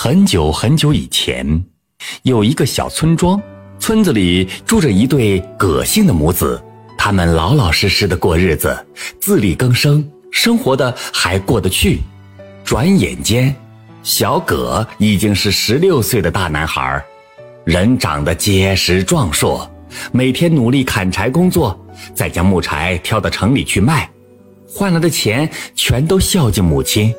[0.00, 1.44] 很久很久以前，
[2.22, 3.42] 有一个小村庄，
[3.80, 6.62] 村子里住着一对葛姓的母子，
[6.96, 8.86] 他们老老实实的过日子，
[9.20, 11.98] 自力更生，生活的还过得去。
[12.62, 13.52] 转眼间，
[14.04, 17.04] 小葛已经是十六岁的大男孩，
[17.64, 19.68] 人长得结实壮硕，
[20.12, 21.76] 每天努力砍柴工作，
[22.14, 24.08] 再将木柴挑到城里去卖，
[24.64, 27.12] 换来的钱全都孝敬母亲。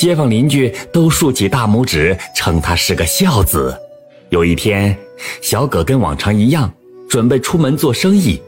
[0.00, 3.78] 街坊邻居都竖起大拇指，称他是个孝子。
[4.30, 4.96] 有一天，
[5.42, 6.72] 小葛跟往常一样，
[7.06, 8.40] 准备出门做生意。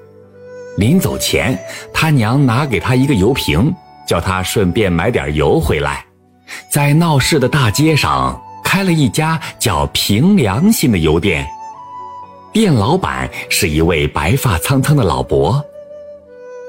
[0.79, 1.63] 临走前，
[1.93, 3.71] 他娘拿给他一个油瓶，
[4.09, 6.03] 叫他顺便买点油回来。
[6.71, 11.47] 在闹市的大街上，开了一家叫凭良心的油店。
[12.51, 15.63] 店老板是一位白发苍苍的老伯。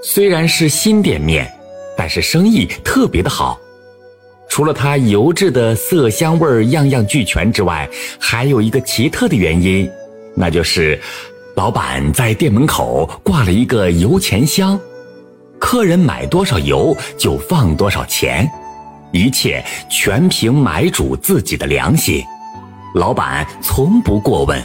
[0.04, 1.50] 虽然是新店面，
[1.98, 3.58] 但是生意特别的好。
[4.54, 7.90] 除了它油质的色香味样样俱全之外，
[8.20, 9.90] 还有一个奇特的原因，
[10.36, 11.02] 那就是
[11.56, 14.80] 老板在店门口挂了一个油钱箱，
[15.58, 18.48] 客人买多少油就放多少钱，
[19.12, 22.24] 一切全凭买主自己的良心，
[22.94, 24.64] 老板从不过问。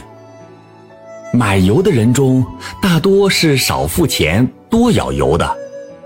[1.33, 2.45] 买油的人中，
[2.79, 5.57] 大多是少付钱多舀油的，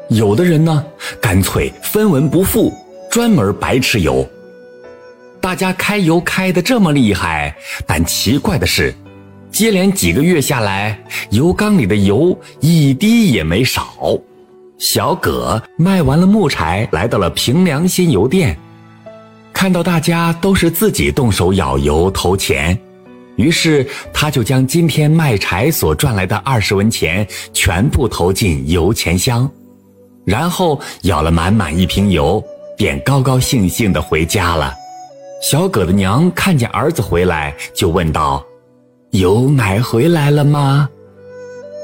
[0.08, 0.86] 有的人呢，
[1.22, 2.74] 干脆分文不付。
[3.14, 4.28] 专门白吃油，
[5.40, 8.92] 大家开油开的这么厉害，但奇怪的是，
[9.52, 14.20] 接连几个月下来，油缸里的油一滴也没少。
[14.80, 18.58] 小葛卖完了木柴，来到了平良心油店，
[19.54, 22.76] 看到大家都是自己动手舀油投钱，
[23.36, 29.48] 于是他就将今天卖柴所赚来的二十文钱全部投进油钱箱，
[30.26, 32.44] 然后舀了满满一瓶油。
[32.78, 34.74] 便高高兴兴地回家了。
[35.42, 38.44] 小葛的娘看见儿子回来，就问道
[39.12, 40.90] ：“油买回来了吗？”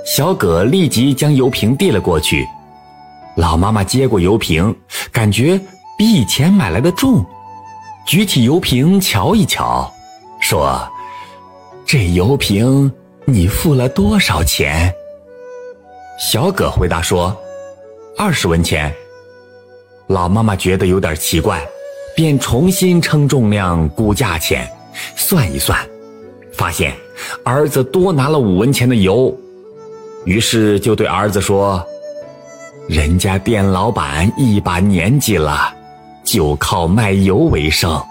[0.06, 2.48] 小葛立即将油瓶递了过去。
[3.36, 4.74] 老妈妈接过油瓶，
[5.12, 5.60] 感觉
[5.98, 7.24] 比以前买来的重，
[8.06, 9.92] 举起油瓶瞧一瞧，
[10.40, 10.82] 说
[11.86, 12.92] ：“这油瓶
[13.26, 14.94] 你付了多少钱？”
[16.18, 17.36] 小葛回答说
[18.18, 18.94] ：“二十文钱。”
[20.10, 21.64] 老妈妈觉得有点奇怪，
[22.16, 24.68] 便重新称重量、估价钱，
[25.16, 25.78] 算一算，
[26.52, 26.96] 发现
[27.44, 29.32] 儿子多拿了五文钱的油，
[30.26, 31.86] 于是就对儿子说
[32.90, 35.72] ：“人家店老板一把年纪了，
[36.24, 38.02] 就靠卖油为生，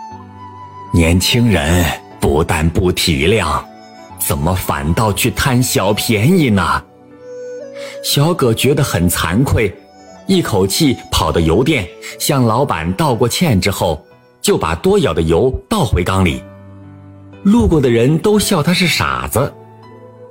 [0.94, 1.84] 年轻人
[2.20, 3.60] 不但不体谅，
[4.20, 6.80] 怎么反倒去贪小便宜呢？”
[8.04, 9.76] 小葛觉得很惭愧。
[10.28, 14.06] 一口气跑到油店，向老板道过歉之后，
[14.42, 16.42] 就把多舀的油倒回缸里。
[17.42, 19.50] 路过的人都笑他是傻子。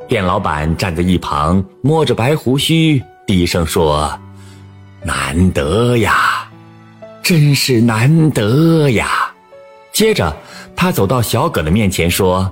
[0.07, 4.07] 店老板站在一旁，摸着白胡须，低声说
[5.03, 6.47] ：“难得呀，
[7.23, 9.33] 真是难得呀。”
[9.91, 10.37] 接着，
[10.75, 12.49] 他走到小葛的面前说：“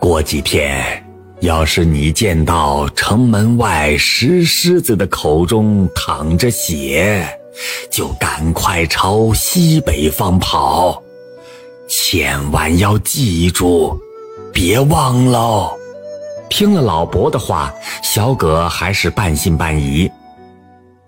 [0.00, 1.01] 过几天。”
[1.42, 7.26] 要是你见到城门外石狮子的口中淌着血，
[7.90, 11.02] 就赶快朝西北方跑，
[11.88, 13.98] 千万要记住，
[14.52, 15.76] 别忘喽。
[16.48, 17.74] 听了老伯的话，
[18.04, 20.08] 小葛还是半信半疑。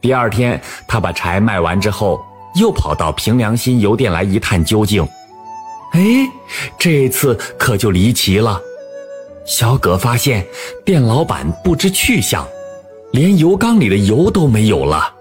[0.00, 2.20] 第二天，他把柴卖完之后，
[2.56, 5.06] 又跑到平良心油店来一探究竟。
[5.92, 6.00] 哎，
[6.76, 8.60] 这次可就离奇了。
[9.44, 10.44] 小葛发现
[10.84, 12.46] 店老板不知去向，
[13.12, 15.12] 连油缸里的油都没有了。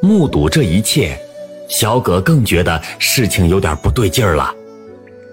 [0.00, 1.18] 目睹这一切，
[1.68, 4.54] 小葛更觉得事情有点不对劲儿了。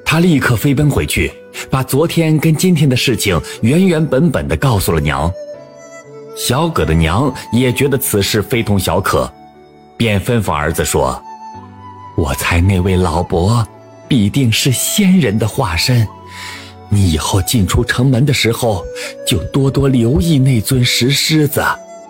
[0.03, 1.31] 他立刻飞奔回去，
[1.69, 5.31] 把昨天跟今天的事情原原本本的告诉了娘。
[6.35, 9.31] 小葛的娘也觉得此事非同小可，
[9.95, 11.21] 便吩咐儿子说
[12.17, 13.63] ：“我猜那位老伯
[14.07, 16.07] 必定是仙人的化身。”
[16.89, 18.83] 你以后进出城门的时候，
[19.25, 21.63] 就多多留意那尊石狮子。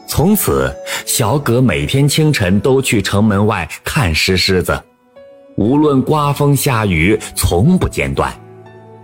[0.07, 0.73] 从此，
[1.05, 4.81] 小葛每天清晨都去城门外看石狮子，
[5.55, 8.33] 无论刮风下雨，从不间断，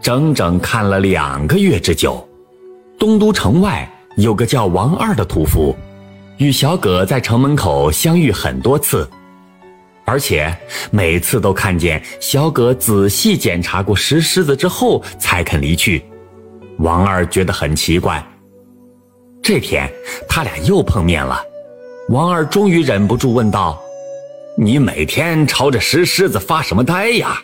[0.01, 2.27] 整整看了两个月之久。
[2.97, 3.87] 东都城外
[4.17, 5.75] 有个叫王二的屠夫，
[6.37, 9.07] 与小葛在城门口相遇很多次。
[10.05, 10.55] 而且
[10.91, 16.05] 每次都看见小葛仔细检查过石狮子之后才肯离去，
[16.77, 18.23] 王二觉得很奇怪。
[19.41, 19.91] 这天
[20.27, 21.41] 他俩又碰面了，
[22.09, 23.81] 王二终于忍不住问道
[24.57, 27.41] ：“你每天朝着石狮子发什么呆呀？”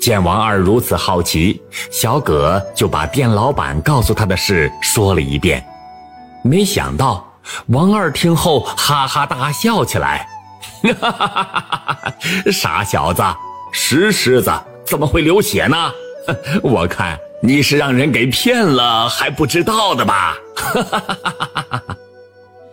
[0.00, 1.60] 见王二如此好奇，
[1.90, 5.64] 小葛就把店老板告诉他的事说了一遍。
[6.42, 7.24] 没想到
[7.66, 10.26] 王二听后哈哈大笑起来：“！
[11.00, 12.12] 哈
[12.52, 13.22] 傻小子，
[13.72, 14.52] 石狮子
[14.84, 15.76] 怎么会流血呢？
[16.62, 21.96] 我看你是让人给骗了还不知道的吧？”哈哈哈哈哈！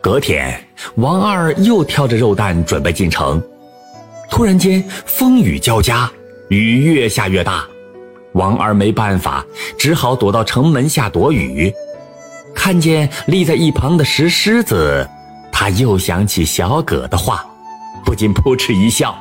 [0.01, 0.63] 隔天，
[0.95, 3.41] 王二又挑着肉蛋准备进城，
[4.29, 6.09] 突然间风雨交加。
[6.49, 7.65] 雨越下越大，
[8.31, 9.45] 王二没办法，
[9.77, 11.73] 只好躲到城门下躲雨。
[12.55, 15.05] 看见立在一旁的石狮子，
[15.51, 17.45] 他又想起小葛的话，
[18.07, 19.13] 不禁扑哧一笑：“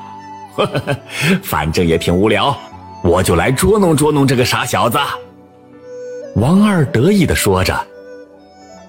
[0.54, 0.96] 呵 呵
[1.42, 2.56] 反正也挺无聊，
[3.02, 4.96] 我就来捉弄捉弄这个傻小子。”
[6.36, 7.76] 王二得意地说着，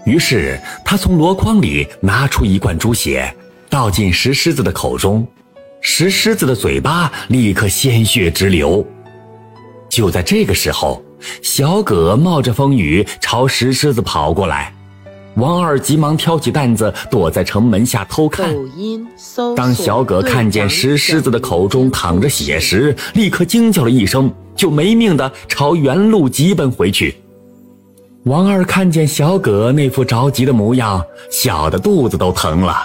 [0.05, 3.35] 于是他从箩筐里拿出一罐猪血，
[3.71, 5.27] 倒进石狮子的口中。
[5.81, 8.85] 石狮子的嘴巴立刻鲜血直流。
[9.89, 11.03] 就在这个时候，
[11.41, 14.71] 小葛冒着风雨朝石狮子跑过来，
[15.37, 18.49] 王二急忙挑起担子躲在城门下偷看。
[19.55, 27.15] 当小葛看见石狮子的口中淌着血时，立刻惊叫了一声，就没命的朝原路急奔回去。
[28.23, 32.75] 王二看见小葛那副着急的模样，笑得肚子都疼了。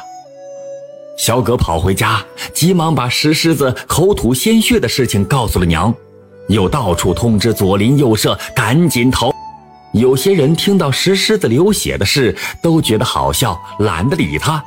[1.16, 2.22] 小葛跑回家，
[2.52, 5.93] 急忙把石狮子口吐鲜血的事情告诉了娘，
[6.49, 9.31] 又到处通知左邻右舍赶紧逃。
[9.92, 14.62] 有些人听到石狮子流血的事，都觉得好笑，懒得理他，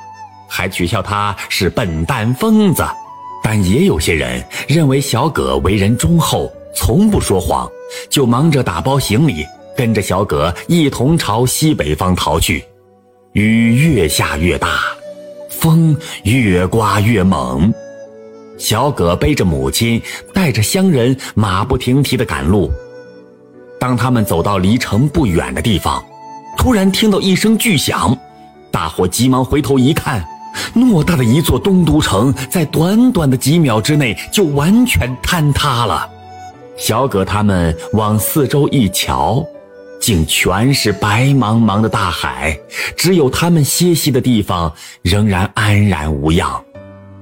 [0.47, 2.83] 还取笑他是笨蛋疯子。
[3.43, 7.69] 但也有些人认为小葛为人忠厚，从不说谎，
[8.09, 9.45] 就忙着打包行李，
[9.75, 12.63] 跟着小葛一同朝西北方逃去。
[13.33, 14.79] 雨越下越大。
[15.49, 17.73] 风越刮越猛，
[18.57, 19.99] 小葛背着母亲，
[20.31, 22.71] 带着乡人，马不停蹄地赶路。
[23.79, 26.03] 当他们走到离城不远的地方，
[26.57, 28.17] 突然听到一声巨响，
[28.71, 30.25] 大伙急忙回头一看，
[30.75, 36.09] 偌大的一座东都城，在短短的几秒之内就完全坍塌了。
[36.77, 39.45] 小葛他们往四周一瞧。
[39.97, 42.55] 竟全是白茫茫的大海，
[42.95, 46.63] 只有他们歇息的地方仍然安然无恙。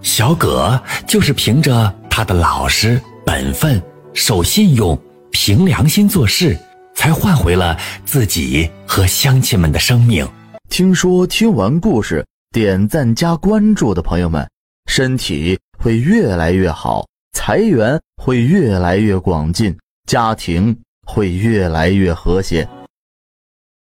[0.01, 0.77] 小葛
[1.07, 3.81] 就是凭着他的老实本分、
[4.13, 4.99] 守信用、
[5.33, 6.57] 凭良心做事，
[6.95, 10.25] 才换回了自己和乡亲们的生命。
[10.69, 14.49] 听说听完故事，点赞加关注的朋友们，
[14.85, 19.75] 身体会越来越好，财源会越来越广进，
[20.07, 20.73] 家庭。
[21.05, 22.65] 会越来越和谐。